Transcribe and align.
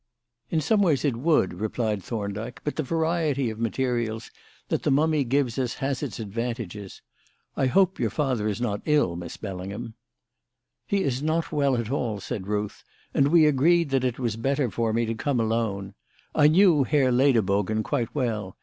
"In 0.49 0.61
some 0.61 0.81
ways 0.81 1.05
it 1.05 1.15
would," 1.15 1.53
replied 1.53 2.01
Thorndyke, 2.01 2.61
"but 2.63 2.75
the 2.75 2.81
variety 2.81 3.51
of 3.51 3.59
materials 3.59 4.31
that 4.69 4.81
the 4.81 4.89
mummy 4.89 5.23
gives 5.23 5.59
us 5.59 5.75
has 5.75 6.01
its 6.01 6.19
advantages. 6.19 7.03
I 7.55 7.67
hope 7.67 7.99
your 7.99 8.09
father 8.09 8.47
is 8.47 8.59
not 8.59 8.81
ill, 8.85 9.15
Miss 9.15 9.37
Bellingham." 9.37 9.93
"He 10.87 11.03
is 11.03 11.21
not 11.21 11.53
at 11.53 11.91
all 11.91 12.13
well," 12.13 12.19
said 12.19 12.47
Ruth, 12.47 12.83
"and 13.13 13.27
we 13.27 13.45
agreed 13.45 13.91
that 13.91 14.03
it 14.03 14.17
was 14.17 14.37
better 14.37 14.71
for 14.71 14.91
me 14.91 15.05
to 15.05 15.13
come 15.13 15.39
alone. 15.39 15.93
I 16.33 16.47
knew 16.47 16.83
Herr 16.83 17.11
Lederbogen 17.11 17.83
quite 17.83 18.15
well. 18.15 18.57